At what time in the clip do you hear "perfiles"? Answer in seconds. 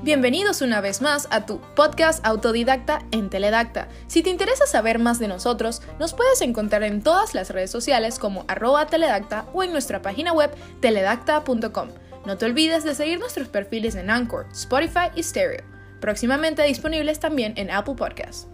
13.48-13.96